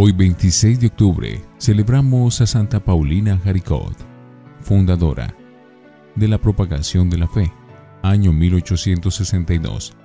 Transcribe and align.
Hoy 0.00 0.12
26 0.12 0.78
de 0.78 0.86
octubre 0.86 1.42
celebramos 1.58 2.40
a 2.40 2.46
Santa 2.46 2.78
Paulina 2.78 3.36
Jaricot, 3.36 3.96
fundadora 4.60 5.34
de 6.14 6.28
la 6.28 6.38
propagación 6.38 7.10
de 7.10 7.18
la 7.18 7.26
fe, 7.26 7.52
año 8.04 8.32
1862. 8.32 9.96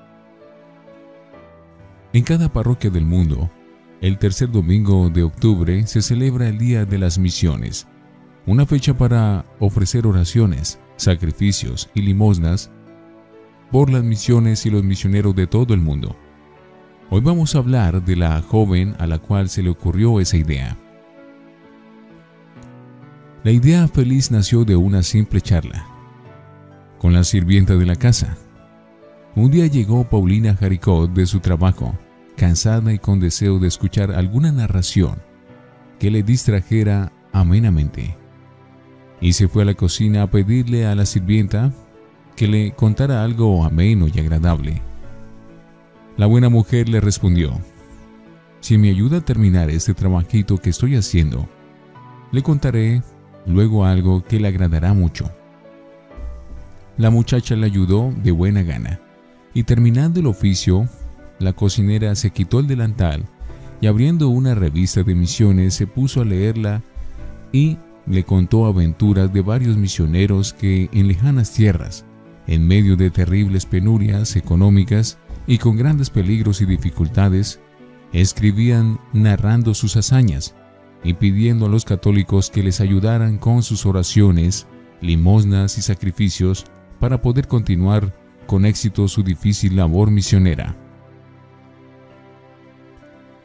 En 2.12 2.24
cada 2.24 2.52
parroquia 2.52 2.90
del 2.90 3.06
mundo, 3.06 3.52
el 4.02 4.18
tercer 4.18 4.50
domingo 4.50 5.12
de 5.12 5.22
octubre 5.22 5.86
se 5.86 6.02
celebra 6.02 6.48
el 6.48 6.58
Día 6.58 6.86
de 6.86 6.98
las 6.98 7.20
Misiones, 7.20 7.88
una 8.48 8.66
fecha 8.66 8.98
para 8.98 9.46
ofrecer 9.60 10.08
oraciones, 10.08 10.80
sacrificios 10.96 11.88
y 11.94 12.02
limosnas 12.02 12.72
por 13.72 13.92
las 13.92 14.04
misiones 14.04 14.66
y 14.66 14.72
los 14.72 14.84
misioneros 14.84 15.36
de 15.36 15.46
todo 15.46 15.76
el 15.76 15.82
mundo. 15.82 16.18
Hoy 17.16 17.22
vamos 17.22 17.54
a 17.54 17.60
hablar 17.60 18.04
de 18.04 18.16
la 18.16 18.42
joven 18.42 18.96
a 18.98 19.06
la 19.06 19.20
cual 19.20 19.48
se 19.48 19.62
le 19.62 19.70
ocurrió 19.70 20.20
esa 20.20 20.36
idea. 20.36 20.76
La 23.44 23.52
idea 23.52 23.88
feliz 23.88 24.32
nació 24.32 24.66
de 24.66 24.76
una 24.76 25.04
simple 25.04 25.40
charla 25.40 25.86
con 26.98 27.14
la 27.14 27.24
sirvienta 27.24 27.76
de 27.76 27.86
la 27.86 27.96
casa. 27.96 28.36
Un 29.36 29.52
día 29.52 29.68
llegó 29.68 30.10
Paulina 30.10 30.56
Jaricot 30.56 31.14
de 31.14 31.28
su 31.28 31.40
trabajo, 31.40 31.96
cansada 32.36 32.92
y 32.92 32.98
con 32.98 33.20
deseo 33.20 33.60
de 33.60 33.68
escuchar 33.68 34.12
alguna 34.12 34.52
narración 34.52 35.22
que 36.00 36.10
le 36.10 36.24
distrajera 36.24 37.12
amenamente. 37.32 38.18
Y 39.22 39.34
se 39.34 39.48
fue 39.48 39.62
a 39.62 39.66
la 39.66 39.76
cocina 39.76 40.24
a 40.24 40.32
pedirle 40.32 40.88
a 40.88 40.96
la 40.96 41.06
sirvienta 41.06 41.72
que 42.36 42.48
le 42.48 42.72
contara 42.72 43.24
algo 43.24 43.64
ameno 43.64 44.08
y 44.12 44.20
agradable. 44.20 44.93
La 46.16 46.28
buena 46.28 46.48
mujer 46.50 46.90
le 46.90 47.02
respondió, 47.02 47.60
si 48.60 48.78
me 48.78 48.90
ayuda 48.90 49.18
a 49.18 49.22
terminar 49.22 49.72
este 49.72 49.96
trabajito 49.96 50.60
que 50.60 50.70
estoy 50.70 50.96
haciendo, 50.96 51.50
le 52.32 52.44
contaré 52.44 53.02
luego 53.48 53.84
algo 53.84 54.24
que 54.24 54.40
le 54.40 54.48
agradará 54.48 54.94
mucho. 54.94 55.32
La 56.98 57.10
muchacha 57.10 57.56
le 57.56 57.66
ayudó 57.66 58.14
de 58.24 58.30
buena 58.30 58.62
gana, 58.62 59.00
y 59.56 59.64
terminando 59.64 60.20
el 60.20 60.28
oficio, 60.28 60.88
la 61.40 61.54
cocinera 61.54 62.14
se 62.14 62.30
quitó 62.30 62.60
el 62.60 62.68
delantal 62.68 63.26
y 63.82 63.88
abriendo 63.88 64.30
una 64.30 64.54
revista 64.54 65.02
de 65.02 65.16
misiones 65.16 65.74
se 65.74 65.88
puso 65.88 66.22
a 66.22 66.26
leerla 66.26 66.84
y 67.52 67.80
le 68.06 68.24
contó 68.24 68.68
aventuras 68.68 69.34
de 69.34 69.42
varios 69.42 69.78
misioneros 69.78 70.54
que 70.54 70.90
en 70.94 71.08
lejanas 71.08 71.52
tierras 71.52 72.06
en 72.48 72.68
medio 72.68 72.96
de 72.96 73.10
terribles 73.10 73.66
penurias 73.66 74.36
económicas 74.36 75.18
y 75.48 75.58
con 75.58 75.78
grandes 75.78 76.10
peligros 76.10 76.62
y 76.62 76.66
dificultades, 76.66 77.60
escribían 78.12 79.00
narrando 79.12 79.74
sus 79.74 79.96
hazañas 79.96 80.56
y 81.04 81.14
pidiendo 81.14 81.66
a 81.66 81.70
los 81.70 81.86
católicos 81.86 82.50
que 82.50 82.64
les 82.64 82.80
ayudaran 82.80 83.38
con 83.38 83.64
sus 83.64 83.86
oraciones, 83.86 84.68
limosnas 85.02 85.78
y 85.78 85.82
sacrificios 85.82 86.66
para 87.00 87.22
poder 87.22 87.48
continuar 87.48 88.14
con 88.48 88.66
éxito 88.66 89.08
su 89.08 89.24
difícil 89.24 89.76
labor 89.76 90.12
misionera. 90.12 90.76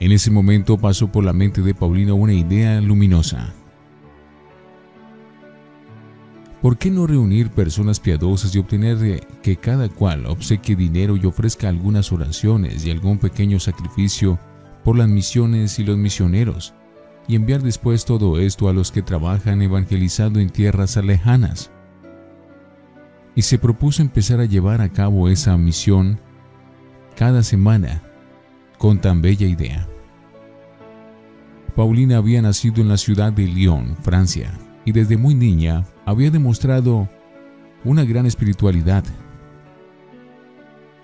En 0.00 0.12
ese 0.12 0.30
momento 0.30 0.78
pasó 0.78 1.10
por 1.10 1.24
la 1.24 1.32
mente 1.32 1.60
de 1.60 1.74
Paulina 1.74 2.14
una 2.14 2.32
idea 2.32 2.80
luminosa. 2.80 3.52
¿Por 6.62 6.76
qué 6.76 6.90
no 6.90 7.06
reunir 7.06 7.50
personas 7.50 8.00
piadosas 8.00 8.54
y 8.54 8.58
obtener 8.58 9.24
que 9.42 9.56
cada 9.56 9.88
cual 9.88 10.26
obsequie 10.26 10.74
dinero 10.74 11.16
y 11.16 11.24
ofrezca 11.24 11.68
algunas 11.68 12.10
oraciones 12.10 12.84
y 12.84 12.90
algún 12.90 13.18
pequeño 13.18 13.60
sacrificio 13.60 14.40
por 14.82 14.96
las 14.96 15.08
misiones 15.08 15.78
y 15.78 15.84
los 15.84 15.96
misioneros, 15.96 16.74
y 17.28 17.36
enviar 17.36 17.62
después 17.62 18.04
todo 18.04 18.40
esto 18.40 18.68
a 18.68 18.72
los 18.72 18.90
que 18.90 19.02
trabajan 19.02 19.62
evangelizando 19.62 20.40
en 20.40 20.50
tierras 20.50 20.96
lejanas? 20.96 21.70
Y 23.36 23.42
se 23.42 23.58
propuso 23.58 24.02
empezar 24.02 24.40
a 24.40 24.46
llevar 24.46 24.80
a 24.80 24.88
cabo 24.88 25.28
esa 25.28 25.56
misión 25.56 26.18
cada 27.14 27.44
semana 27.44 28.02
con 28.78 29.00
tan 29.00 29.22
bella 29.22 29.46
idea. 29.46 29.86
Paulina 31.76 32.16
había 32.16 32.42
nacido 32.42 32.82
en 32.82 32.88
la 32.88 32.96
ciudad 32.96 33.32
de 33.32 33.46
Lyon, 33.46 33.96
Francia, 34.02 34.58
y 34.88 34.92
desde 34.92 35.18
muy 35.18 35.34
niña 35.34 35.84
había 36.06 36.30
demostrado 36.30 37.10
una 37.84 38.04
gran 38.04 38.24
espiritualidad. 38.24 39.04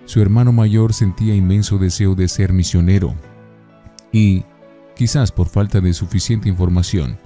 Su 0.06 0.22
hermano 0.22 0.52
mayor 0.52 0.94
sentía 0.94 1.34
inmenso 1.34 1.76
deseo 1.76 2.14
de 2.14 2.28
ser 2.28 2.54
misionero 2.54 3.14
y, 4.10 4.42
quizás 4.96 5.32
por 5.32 5.48
falta 5.48 5.82
de 5.82 5.92
suficiente 5.92 6.48
información, 6.48 7.18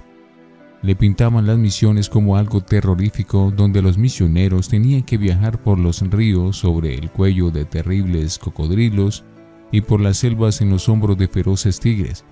le 0.81 0.97
pintaban 0.97 1.47
las 1.47 1.57
misiones 1.57 2.09
como 2.09 2.35
algo 2.35 2.59
terrorífico 2.59 3.53
donde 3.55 3.81
los 3.81 3.97
misioneros 3.97 4.67
tenían 4.67 5.03
que 5.03 5.17
viajar 5.17 5.63
por 5.63 5.79
los 5.79 6.01
ríos 6.01 6.57
sobre 6.57 6.93
el 6.93 7.09
cuello 7.09 7.51
de 7.51 7.63
terribles 7.63 8.37
cocodrilos 8.37 9.23
y 9.71 9.79
por 9.79 10.01
las 10.01 10.17
selvas 10.17 10.59
en 10.59 10.71
los 10.71 10.89
hombros 10.89 11.17
de 11.17 11.29
feroces 11.29 11.79
tigres. 11.79 12.25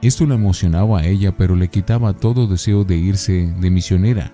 Esto 0.00 0.26
la 0.26 0.36
emocionaba 0.36 1.00
a 1.00 1.06
ella, 1.06 1.36
pero 1.36 1.56
le 1.56 1.68
quitaba 1.68 2.12
todo 2.12 2.46
deseo 2.46 2.84
de 2.84 2.96
irse 2.96 3.52
de 3.58 3.70
misionera. 3.70 4.32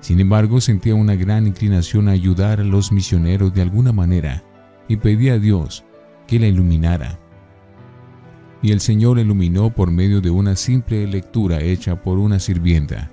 Sin 0.00 0.18
embargo, 0.18 0.60
sentía 0.60 0.96
una 0.96 1.14
gran 1.14 1.46
inclinación 1.46 2.08
a 2.08 2.12
ayudar 2.12 2.60
a 2.60 2.64
los 2.64 2.90
misioneros 2.90 3.54
de 3.54 3.62
alguna 3.62 3.92
manera 3.92 4.42
y 4.88 4.96
pedía 4.96 5.34
a 5.34 5.38
Dios 5.38 5.84
que 6.26 6.40
la 6.40 6.48
iluminara. 6.48 7.20
Y 8.60 8.72
el 8.72 8.80
Señor 8.80 9.16
la 9.16 9.22
iluminó 9.22 9.70
por 9.70 9.92
medio 9.92 10.20
de 10.20 10.30
una 10.30 10.56
simple 10.56 11.06
lectura 11.06 11.60
hecha 11.60 12.02
por 12.02 12.18
una 12.18 12.40
sirvienta. 12.40 13.10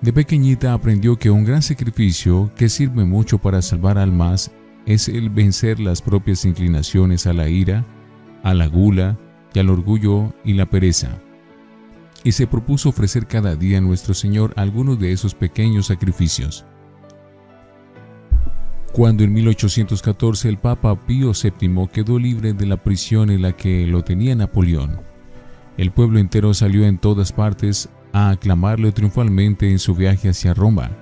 De 0.00 0.12
pequeñita 0.12 0.74
aprendió 0.74 1.16
que 1.16 1.30
un 1.30 1.44
gran 1.44 1.62
sacrificio 1.62 2.50
que 2.56 2.68
sirve 2.68 3.04
mucho 3.04 3.38
para 3.38 3.62
salvar 3.62 3.96
almas 3.96 4.50
es 4.84 5.08
el 5.08 5.30
vencer 5.30 5.80
las 5.80 6.02
propias 6.02 6.44
inclinaciones 6.44 7.26
a 7.26 7.32
la 7.32 7.48
ira, 7.48 7.86
a 8.44 8.54
la 8.54 8.68
gula 8.68 9.18
y 9.52 9.58
al 9.58 9.70
orgullo 9.70 10.32
y 10.44 10.52
la 10.52 10.66
pereza. 10.66 11.18
Y 12.22 12.32
se 12.32 12.46
propuso 12.46 12.90
ofrecer 12.90 13.26
cada 13.26 13.56
día 13.56 13.78
a 13.78 13.80
nuestro 13.80 14.14
Señor 14.14 14.52
algunos 14.56 15.00
de 15.00 15.12
esos 15.12 15.34
pequeños 15.34 15.86
sacrificios. 15.86 16.64
Cuando 18.92 19.24
en 19.24 19.32
1814 19.32 20.48
el 20.48 20.58
Papa 20.58 20.94
Pío 21.06 21.32
VII 21.32 21.88
quedó 21.92 22.18
libre 22.18 22.52
de 22.52 22.66
la 22.66 22.76
prisión 22.76 23.30
en 23.30 23.42
la 23.42 23.52
que 23.52 23.86
lo 23.86 24.04
tenía 24.04 24.36
Napoleón, 24.36 25.00
el 25.76 25.90
pueblo 25.90 26.20
entero 26.20 26.54
salió 26.54 26.86
en 26.86 26.98
todas 26.98 27.32
partes 27.32 27.88
a 28.12 28.30
aclamarlo 28.30 28.92
triunfalmente 28.92 29.70
en 29.70 29.80
su 29.80 29.96
viaje 29.96 30.28
hacia 30.28 30.54
Roma. 30.54 30.92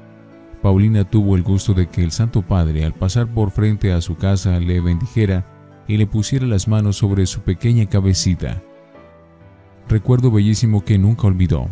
Paulina 0.63 1.05
tuvo 1.05 1.37
el 1.37 1.43
gusto 1.43 1.75
de 1.75 1.89
que 1.89 2.03
el 2.03 2.13
Santo 2.13 2.41
Padre, 2.41 2.85
al 2.85 2.95
pasar 2.95 3.27
por 3.27 3.51
frente 3.51 3.93
a 3.93 4.01
su 4.01 4.17
casa, 4.17 4.59
le 4.59 4.81
bendijera 4.81 5.52
y 5.93 5.99
le 5.99 6.07
pusiera 6.07 6.47
las 6.47 6.69
manos 6.69 6.97
sobre 6.97 7.27
su 7.27 7.43
pequeña 7.43 7.85
cabecita. 7.85 8.63
Recuerdo 9.91 10.31
bellísimo 10.31 10.83
que 10.87 10.97
nunca 10.97 11.27
olvidó. 11.27 11.69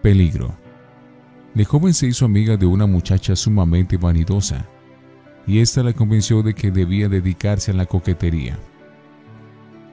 Peligro. 0.00 0.54
De 1.52 1.66
joven 1.66 1.92
se 1.92 2.06
hizo 2.06 2.24
amiga 2.24 2.56
de 2.56 2.64
una 2.64 2.86
muchacha 2.86 3.36
sumamente 3.36 3.98
vanidosa, 3.98 4.64
y 5.46 5.58
ésta 5.58 5.82
la 5.82 5.92
convenció 5.92 6.42
de 6.42 6.54
que 6.54 6.70
debía 6.70 7.10
dedicarse 7.10 7.72
a 7.72 7.74
la 7.74 7.84
coquetería. 7.84 8.58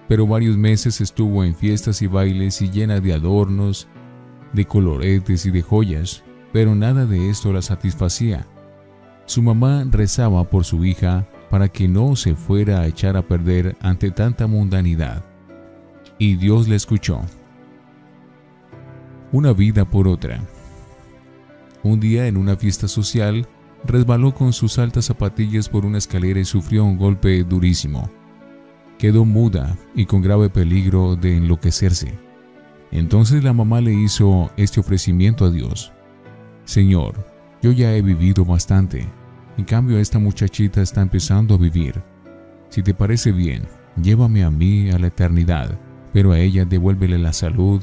Pero 0.07 0.25
varios 0.25 0.55
meses 0.55 1.01
estuvo 1.01 1.43
en 1.43 1.53
fiestas 1.53 2.01
y 2.01 2.07
bailes 2.07 2.61
y 2.61 2.69
llena 2.69 3.01
de 3.01 3.11
adornos, 3.11 3.89
de 4.53 4.63
coloretes 4.63 5.45
y 5.45 5.51
de 5.51 5.61
joyas, 5.61 6.23
pero 6.53 6.75
nada 6.75 7.05
de 7.05 7.29
esto 7.29 7.51
la 7.51 7.61
satisfacía. 7.61 8.47
Su 9.25 9.41
mamá 9.41 9.83
rezaba 9.91 10.45
por 10.49 10.63
su 10.63 10.85
hija 10.85 11.27
para 11.49 11.69
que 11.69 11.87
no 11.87 12.15
se 12.15 12.35
fuera 12.35 12.81
a 12.81 12.87
echar 12.87 13.17
a 13.17 13.21
perder 13.21 13.75
ante 13.81 14.11
tanta 14.11 14.47
mundanidad. 14.47 15.23
Y 16.17 16.35
Dios 16.35 16.67
le 16.67 16.75
escuchó. 16.75 17.21
Una 19.31 19.53
vida 19.53 19.85
por 19.85 20.07
otra. 20.07 20.39
Un 21.83 21.99
día 21.99 22.27
en 22.27 22.37
una 22.37 22.55
fiesta 22.55 22.87
social, 22.87 23.47
resbaló 23.83 24.33
con 24.33 24.53
sus 24.53 24.79
altas 24.79 25.05
zapatillas 25.05 25.69
por 25.69 25.85
una 25.85 25.97
escalera 25.97 26.39
y 26.39 26.45
sufrió 26.45 26.83
un 26.85 26.97
golpe 26.97 27.43
durísimo. 27.43 28.09
Quedó 28.97 29.25
muda 29.25 29.77
y 29.93 30.05
con 30.05 30.21
grave 30.21 30.49
peligro 30.49 31.15
de 31.15 31.37
enloquecerse. 31.37 32.13
Entonces 32.91 33.43
la 33.43 33.53
mamá 33.53 33.81
le 33.81 33.93
hizo 33.93 34.51
este 34.57 34.79
ofrecimiento 34.79 35.45
a 35.45 35.51
Dios. 35.51 35.91
Señor, 36.63 37.13
yo 37.61 37.71
ya 37.71 37.93
he 37.93 38.01
vivido 38.01 38.45
bastante 38.45 39.07
en 39.57 39.65
cambio, 39.65 39.97
esta 39.97 40.19
muchachita 40.19 40.81
está 40.81 41.01
empezando 41.01 41.55
a 41.55 41.57
vivir. 41.57 42.01
Si 42.69 42.83
te 42.83 42.93
parece 42.93 43.31
bien, 43.31 43.63
llévame 44.01 44.43
a 44.43 44.51
mí 44.51 44.89
a 44.89 44.99
la 44.99 45.07
eternidad, 45.07 45.77
pero 46.11 46.33
a 46.33 46.39
ella 46.39 46.65
devuélvele 46.65 47.17
la 47.17 47.31
salud 47.31 47.81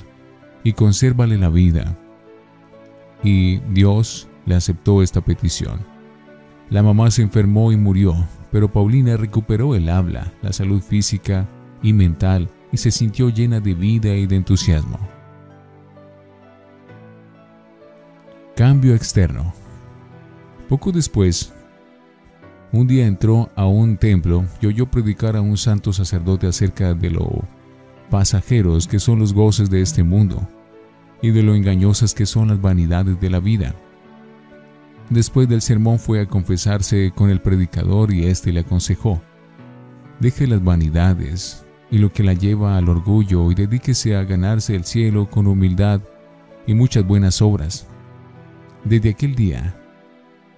y 0.64 0.74
consérvale 0.74 1.38
la 1.38 1.48
vida. 1.48 1.96
Y 3.22 3.58
Dios 3.72 4.28
le 4.44 4.54
aceptó 4.54 5.02
esta 5.02 5.20
petición. 5.20 5.80
La 6.68 6.82
mamá 6.82 7.10
se 7.10 7.22
enfermó 7.22 7.72
y 7.72 7.76
murió, 7.76 8.14
pero 8.50 8.70
Paulina 8.70 9.16
recuperó 9.16 9.74
el 9.74 9.88
habla, 9.88 10.32
la 10.42 10.52
salud 10.52 10.82
física 10.82 11.48
y 11.82 11.92
mental 11.92 12.48
y 12.70 12.76
se 12.76 12.90
sintió 12.90 13.28
llena 13.28 13.60
de 13.60 13.74
vida 13.74 14.14
y 14.14 14.26
de 14.26 14.36
entusiasmo. 14.36 14.98
Cambio 18.56 18.94
externo. 18.94 19.52
Poco 20.68 20.92
después, 20.92 21.52
un 22.72 22.86
día 22.86 23.06
entró 23.06 23.50
a 23.54 23.66
un 23.66 23.98
templo 23.98 24.44
y 24.60 24.66
oyó 24.66 24.90
predicar 24.90 25.36
a 25.36 25.42
un 25.42 25.58
santo 25.58 25.92
sacerdote 25.92 26.46
acerca 26.46 26.94
de 26.94 27.10
lo 27.10 27.44
pasajeros 28.10 28.86
que 28.86 28.98
son 28.98 29.18
los 29.18 29.32
goces 29.34 29.70
de 29.70 29.82
este 29.82 30.02
mundo 30.02 30.46
y 31.20 31.30
de 31.30 31.42
lo 31.42 31.54
engañosas 31.54 32.14
que 32.14 32.26
son 32.26 32.48
las 32.48 32.60
vanidades 32.60 33.20
de 33.20 33.30
la 33.30 33.40
vida. 33.40 33.74
Después 35.10 35.48
del 35.48 35.60
sermón 35.60 35.98
fue 35.98 36.20
a 36.20 36.26
confesarse 36.26 37.12
con 37.14 37.28
el 37.28 37.40
predicador 37.40 38.12
y 38.12 38.24
éste 38.24 38.52
le 38.52 38.60
aconsejó, 38.60 39.20
deje 40.20 40.46
las 40.46 40.64
vanidades 40.64 41.66
y 41.90 41.98
lo 41.98 42.10
que 42.10 42.22
la 42.22 42.32
lleva 42.32 42.78
al 42.78 42.88
orgullo 42.88 43.50
y 43.52 43.54
dedíquese 43.54 44.16
a 44.16 44.24
ganarse 44.24 44.74
el 44.74 44.84
cielo 44.84 45.28
con 45.28 45.46
humildad 45.46 46.00
y 46.66 46.72
muchas 46.72 47.06
buenas 47.06 47.42
obras. 47.42 47.86
Desde 48.84 49.10
aquel 49.10 49.34
día, 49.34 49.76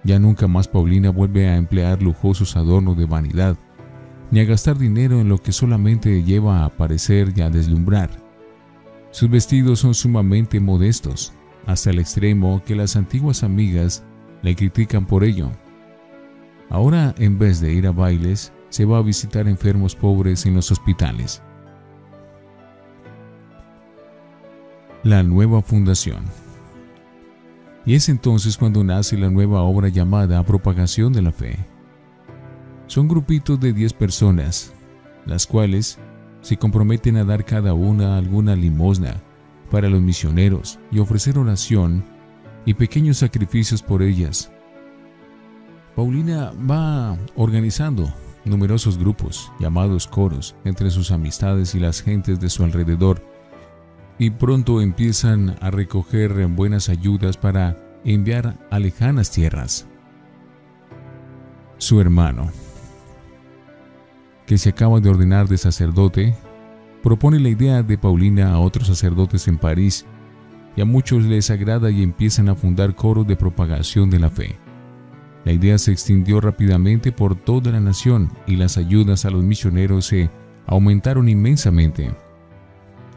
ya 0.05 0.19
nunca 0.19 0.47
más 0.47 0.67
Paulina 0.67 1.09
vuelve 1.09 1.47
a 1.49 1.57
emplear 1.57 2.01
lujosos 2.01 2.55
adornos 2.55 2.95
de 2.95 3.05
vanidad, 3.05 3.57
ni 4.31 4.39
a 4.39 4.45
gastar 4.45 4.77
dinero 4.77 5.19
en 5.19 5.29
lo 5.29 5.39
que 5.39 5.51
solamente 5.51 6.23
lleva 6.23 6.59
a 6.59 6.65
aparecer 6.65 7.33
y 7.35 7.41
a 7.41 7.49
deslumbrar. 7.49 8.11
Sus 9.11 9.29
vestidos 9.29 9.79
son 9.79 9.95
sumamente 9.95 10.59
modestos, 10.59 11.33
hasta 11.65 11.89
el 11.89 11.99
extremo 11.99 12.61
que 12.65 12.75
las 12.75 12.95
antiguas 12.95 13.43
amigas 13.43 14.03
le 14.43 14.55
critican 14.55 15.07
por 15.07 15.23
ello. 15.23 15.49
Ahora, 16.69 17.15
en 17.17 17.39
vez 17.39 17.59
de 17.59 17.73
ir 17.73 17.87
a 17.87 17.91
bailes, 17.91 18.53
se 18.69 18.85
va 18.85 18.99
a 18.99 19.01
visitar 19.01 19.47
enfermos 19.47 19.95
pobres 19.95 20.45
en 20.45 20.55
los 20.55 20.71
hospitales. 20.71 21.41
La 25.03 25.23
nueva 25.23 25.61
fundación. 25.61 26.44
Y 27.85 27.93
es 27.93 28.09
entonces 28.09 28.57
cuando 28.57 28.83
nace 28.83 29.17
la 29.17 29.29
nueva 29.29 29.61
obra 29.61 29.89
llamada 29.89 30.43
Propagación 30.43 31.13
de 31.13 31.21
la 31.21 31.31
Fe. 31.31 31.57
Son 32.87 33.07
grupitos 33.07 33.59
de 33.59 33.73
10 33.73 33.93
personas, 33.93 34.73
las 35.25 35.45
cuales 35.45 35.99
se 36.41 36.57
comprometen 36.57 37.17
a 37.17 37.23
dar 37.23 37.45
cada 37.45 37.73
una 37.73 38.17
alguna 38.17 38.55
limosna 38.55 39.21
para 39.69 39.89
los 39.89 40.01
misioneros 40.01 40.79
y 40.91 40.99
ofrecer 40.99 41.37
oración 41.37 42.03
y 42.65 42.73
pequeños 42.73 43.17
sacrificios 43.17 43.83
por 43.83 44.01
ellas. 44.01 44.51
Paulina 45.95 46.53
va 46.69 47.17
organizando 47.35 48.11
numerosos 48.45 48.97
grupos 48.97 49.51
llamados 49.59 50.07
coros 50.07 50.55
entre 50.65 50.89
sus 50.89 51.11
amistades 51.11 51.75
y 51.75 51.79
las 51.79 52.01
gentes 52.01 52.39
de 52.39 52.49
su 52.49 52.63
alrededor 52.63 53.23
y 54.17 54.29
pronto 54.29 54.81
empiezan 54.81 55.55
a 55.61 55.71
recoger 55.71 56.47
buenas 56.47 56.89
ayudas 56.89 57.37
para 57.37 57.77
enviar 58.03 58.55
a 58.71 58.79
lejanas 58.79 59.31
tierras. 59.31 59.87
Su 61.77 61.99
hermano, 61.99 62.51
que 64.45 64.57
se 64.57 64.69
acaba 64.69 64.99
de 64.99 65.09
ordenar 65.09 65.47
de 65.47 65.57
sacerdote, 65.57 66.35
propone 67.03 67.39
la 67.39 67.49
idea 67.49 67.83
de 67.83 67.97
Paulina 67.97 68.51
a 68.51 68.59
otros 68.59 68.87
sacerdotes 68.87 69.47
en 69.47 69.57
París 69.57 70.05
y 70.75 70.81
a 70.81 70.85
muchos 70.85 71.23
les 71.23 71.49
agrada 71.49 71.89
y 71.91 72.03
empiezan 72.03 72.49
a 72.49 72.55
fundar 72.55 72.95
coros 72.95 73.27
de 73.27 73.35
propagación 73.35 74.09
de 74.09 74.19
la 74.19 74.29
fe. 74.29 74.55
La 75.43 75.51
idea 75.51 75.77
se 75.77 75.91
extendió 75.91 76.41
rápidamente 76.41 77.11
por 77.11 77.35
toda 77.35 77.71
la 77.71 77.79
nación 77.79 78.31
y 78.47 78.55
las 78.55 78.77
ayudas 78.77 79.25
a 79.25 79.29
los 79.29 79.43
misioneros 79.43 80.07
se 80.07 80.29
aumentaron 80.65 81.29
inmensamente. 81.29 82.11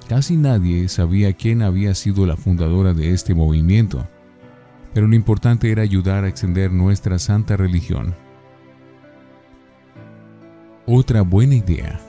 Casi 0.08 0.38
nadie 0.38 0.88
sabía 0.88 1.34
quién 1.34 1.60
había 1.60 1.94
sido 1.94 2.24
la 2.24 2.38
fundadora 2.38 2.94
de 2.94 3.12
este 3.12 3.34
movimiento, 3.34 4.08
pero 4.94 5.06
lo 5.06 5.14
importante 5.14 5.70
era 5.70 5.82
ayudar 5.82 6.24
a 6.24 6.28
extender 6.28 6.72
nuestra 6.72 7.18
santa 7.18 7.58
religión. 7.58 8.14
Otra 10.86 11.20
buena 11.20 11.56
idea. 11.56 12.00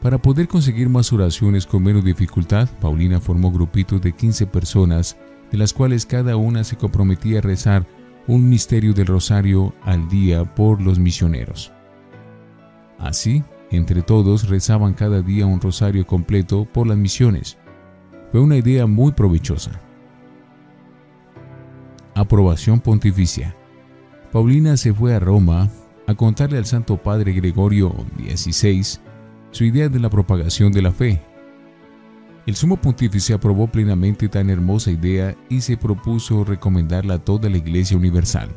Para 0.00 0.16
poder 0.16 0.48
conseguir 0.48 0.88
más 0.88 1.12
oraciones 1.12 1.66
con 1.66 1.82
menos 1.82 2.02
dificultad, 2.02 2.70
Paulina 2.80 3.20
formó 3.20 3.52
grupitos 3.52 4.00
de 4.00 4.12
15 4.12 4.46
personas, 4.46 5.18
de 5.52 5.58
las 5.58 5.74
cuales 5.74 6.06
cada 6.06 6.36
una 6.36 6.64
se 6.64 6.76
comprometía 6.76 7.40
a 7.40 7.42
rezar 7.42 7.86
un 8.26 8.48
misterio 8.48 8.94
del 8.94 9.08
rosario 9.08 9.74
al 9.82 10.08
día 10.08 10.54
por 10.54 10.80
los 10.80 10.98
misioneros. 10.98 11.70
Así, 12.98 13.44
entre 13.70 14.02
todos 14.02 14.48
rezaban 14.48 14.94
cada 14.94 15.22
día 15.22 15.46
un 15.46 15.60
rosario 15.60 16.06
completo 16.06 16.64
por 16.64 16.86
las 16.86 16.96
misiones. 16.96 17.58
Fue 18.30 18.40
una 18.40 18.56
idea 18.56 18.86
muy 18.86 19.12
provechosa. 19.12 19.80
Aprobación 22.14 22.80
pontificia. 22.80 23.54
Paulina 24.32 24.76
se 24.76 24.92
fue 24.92 25.14
a 25.14 25.20
Roma 25.20 25.68
a 26.06 26.14
contarle 26.14 26.58
al 26.58 26.66
Santo 26.66 26.96
Padre 26.96 27.32
Gregorio 27.32 27.92
XVI 28.18 29.00
su 29.50 29.64
idea 29.64 29.88
de 29.88 29.98
la 29.98 30.10
propagación 30.10 30.72
de 30.72 30.82
la 30.82 30.92
fe 30.92 31.20
el 32.46 32.54
sumo 32.54 32.76
pontífice 32.76 33.34
aprobó 33.34 33.66
plenamente 33.66 34.28
tan 34.28 34.50
hermosa 34.50 34.92
idea 34.92 35.36
y 35.48 35.60
se 35.62 35.76
propuso 35.76 36.44
recomendarla 36.44 37.14
a 37.14 37.18
toda 37.18 37.50
la 37.50 37.56
Iglesia 37.56 37.96
Universal. 37.96 38.48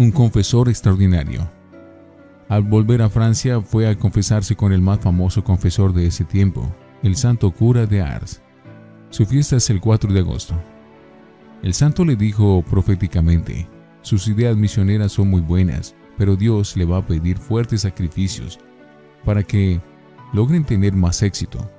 Un 0.00 0.12
confesor 0.12 0.70
extraordinario. 0.70 1.46
Al 2.48 2.62
volver 2.62 3.02
a 3.02 3.10
Francia 3.10 3.60
fue 3.60 3.86
a 3.86 3.98
confesarse 3.98 4.56
con 4.56 4.72
el 4.72 4.80
más 4.80 5.00
famoso 5.00 5.44
confesor 5.44 5.92
de 5.92 6.06
ese 6.06 6.24
tiempo, 6.24 6.74
el 7.02 7.16
santo 7.16 7.50
cura 7.50 7.84
de 7.84 8.00
Ars. 8.00 8.40
Su 9.10 9.26
fiesta 9.26 9.56
es 9.56 9.68
el 9.68 9.78
4 9.78 10.10
de 10.10 10.20
agosto. 10.20 10.54
El 11.62 11.74
santo 11.74 12.06
le 12.06 12.16
dijo 12.16 12.62
proféticamente, 12.62 13.68
sus 14.00 14.26
ideas 14.26 14.56
misioneras 14.56 15.12
son 15.12 15.28
muy 15.28 15.42
buenas, 15.42 15.94
pero 16.16 16.34
Dios 16.34 16.78
le 16.78 16.86
va 16.86 16.96
a 16.96 17.06
pedir 17.06 17.36
fuertes 17.36 17.82
sacrificios 17.82 18.58
para 19.26 19.42
que 19.42 19.82
logren 20.32 20.64
tener 20.64 20.94
más 20.94 21.22
éxito. 21.22 21.70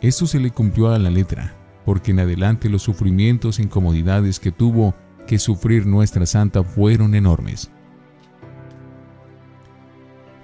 Esto 0.00 0.24
se 0.24 0.38
le 0.38 0.52
cumplió 0.52 0.90
a 0.90 1.00
la 1.00 1.10
letra, 1.10 1.52
porque 1.84 2.12
en 2.12 2.20
adelante 2.20 2.68
los 2.68 2.82
sufrimientos 2.82 3.58
e 3.58 3.64
incomodidades 3.64 4.38
que 4.38 4.52
tuvo 4.52 4.94
que 5.30 5.38
sufrir 5.38 5.86
nuestra 5.86 6.26
santa 6.26 6.64
fueron 6.64 7.14
enormes. 7.14 7.70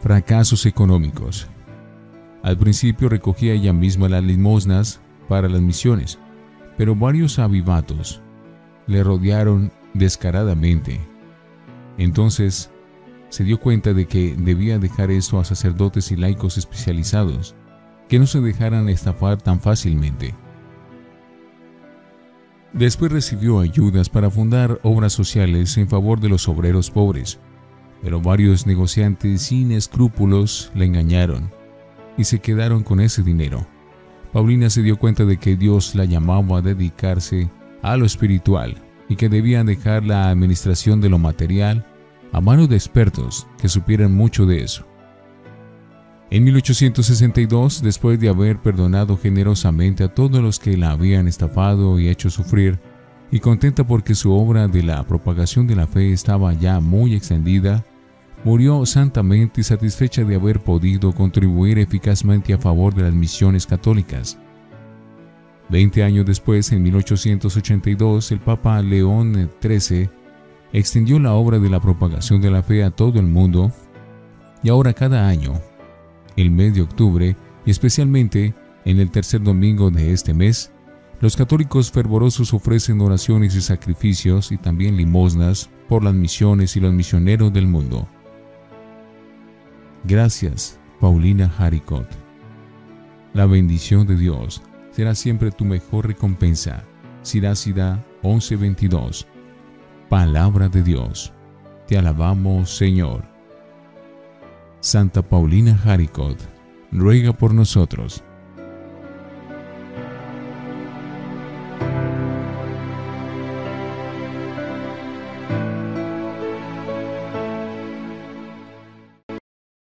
Fracasos 0.01 0.65
económicos. 0.65 1.49
Al 2.45 2.57
principio 2.57 3.09
recogía 3.09 3.55
ella 3.55 3.73
misma 3.73 4.09
las 4.09 4.23
limosnas 4.23 5.01
para 5.29 5.49
las 5.49 5.61
misiones, 5.61 6.21
pero 6.79 6.95
varios 6.95 7.41
avivatos 7.41 8.23
le 8.87 9.03
rodearon 9.03 9.73
descaradamente. 9.93 11.01
Entonces 11.99 12.71
se 13.29 13.43
dio 13.43 13.59
cuenta 13.59 13.93
de 13.93 14.07
que 14.07 14.37
debía 14.39 14.79
dejar 14.79 15.11
esto 15.11 15.41
a 15.41 15.45
sacerdotes 15.45 16.13
y 16.13 16.17
laicos 16.17 16.59
especializados, 16.59 17.57
que 18.09 18.21
no 18.21 18.29
se 18.29 18.41
dejaran 18.41 18.89
estafar 18.89 19.43
tan 19.43 19.61
fácilmente. 19.61 20.33
Después 22.79 23.11
recibió 23.11 23.61
ayudas 23.61 24.11
para 24.11 24.31
fundar 24.31 24.79
obras 24.83 25.15
sociales 25.15 25.79
en 25.79 25.89
favor 25.89 26.21
de 26.21 26.29
los 26.29 26.47
obreros 26.47 26.91
pobres, 26.91 27.39
pero 28.03 28.21
varios 28.21 28.67
negociantes 28.67 29.41
sin 29.43 29.73
escrúpulos 29.73 30.71
la 30.75 30.85
engañaron 30.85 31.51
y 32.19 32.25
se 32.25 32.39
quedaron 32.41 32.83
con 32.83 33.01
ese 33.01 33.23
dinero. 33.23 33.67
Paulina 34.31 34.69
se 34.69 34.83
dio 34.83 34.99
cuenta 34.99 35.25
de 35.25 35.39
que 35.39 35.57
Dios 35.57 35.95
la 35.95 36.05
llamaba 36.05 36.59
a 36.59 36.63
dedicarse 36.63 37.51
a 37.81 37.97
lo 37.97 38.05
espiritual 38.05 38.77
y 39.09 39.17
que 39.17 39.31
debía 39.31 39.65
dejar 39.65 40.05
la 40.05 40.29
administración 40.29 41.01
de 41.01 41.09
lo 41.09 41.19
material 41.19 41.87
a 42.33 42.43
manos 42.43 42.69
de 42.69 42.77
expertos 42.77 43.47
que 43.59 43.71
supieran 43.71 44.13
mucho 44.13 44.45
de 44.45 44.63
eso. 44.63 44.87
En 46.29 46.43
1862, 46.43 47.83
después 47.83 48.19
de 48.19 48.29
haber 48.29 48.59
perdonado 48.59 49.17
generosamente 49.17 50.03
a 50.03 50.09
todos 50.09 50.43
los 50.43 50.59
que 50.59 50.77
la 50.77 50.91
habían 50.91 51.29
estafado 51.29 52.01
y 52.01 52.09
hecho 52.09 52.31
sufrir, 52.31 52.81
y 53.31 53.41
contenta 53.41 53.87
porque 53.87 54.15
su 54.15 54.33
obra 54.33 54.67
de 54.67 54.83
la 54.83 55.05
propagación 55.05 55.67
de 55.67 55.77
la 55.77 55.87
fe 55.87 56.13
estaba 56.13 56.53
ya 56.53 56.81
muy 56.81 57.15
extendida, 57.15 57.85
murió 58.45 58.85
santamente 58.87 59.61
y 59.61 59.65
satisfecha 59.65 60.25
de 60.25 60.35
haber 60.35 60.61
podido 60.61 61.13
contribuir 61.13 61.79
eficazmente 61.79 62.53
a 62.53 62.59
favor 62.59 62.95
de 62.95 63.03
las 63.03 63.13
misiones 63.13 63.67
católicas. 63.67 64.39
Veinte 65.69 66.05
años 66.05 66.27
después, 66.27 66.71
en 66.73 66.83
1882, 66.83 68.33
el 68.33 68.41
Papa 68.41 68.81
León 68.83 69.51
XIII 69.61 70.09
extendió 70.73 71.19
la 71.19 71.35
obra 71.35 71.59
de 71.59 71.71
la 71.71 71.81
propagación 71.81 72.41
de 72.41 72.51
la 72.51 72.63
fe 72.63 72.85
a 72.85 72.91
todo 72.91 73.19
el 73.19 73.27
mundo 73.27 73.73
y 74.63 74.69
ahora 74.69 74.93
cada 74.93 75.29
año, 75.29 75.61
el 76.37 76.51
mes 76.51 76.75
de 76.75 76.83
octubre 76.83 77.37
y 77.65 77.71
especialmente 77.71 78.55
en 78.85 79.01
el 79.01 79.11
tercer 79.11 79.43
domingo 79.43 79.91
de 79.91 80.13
este 80.13 80.33
mes, 80.35 80.73
Los 81.21 81.35
católicos 81.35 81.91
fervorosos 81.91 82.53
ofrecen 82.53 83.01
oraciones 83.01 83.55
y 83.55 83.63
sacrificios 83.63 84.53
y 84.53 84.59
también 84.59 84.99
limosnas 84.99 85.71
por 85.89 86.05
las 86.05 86.13
misiones 86.13 86.77
y 86.77 86.81
los 86.81 86.93
misioneros 86.93 87.53
del 87.55 87.67
mundo. 87.67 88.07
Gracias, 90.05 90.79
Paulina 91.01 91.51
Haricot. 91.59 92.07
La 93.33 93.47
bendición 93.47 94.07
de 94.07 94.17
Dios 94.17 94.63
será 94.91 95.15
siempre 95.15 95.51
tu 95.51 95.65
mejor 95.65 96.07
recompensa. 96.07 96.85
Sirásida 97.23 98.05
11:22. 98.23 99.27
Palabra 100.11 100.69
de 100.69 100.83
Dios. 100.83 101.33
Te 101.87 101.97
alabamos, 101.97 102.77
Señor. 102.77 103.36
Santa 104.87 105.21
Paulina 105.21 105.77
Haricot, 105.85 106.39
ruega 106.93 107.33
por 107.33 107.53
nosotros 107.53 108.23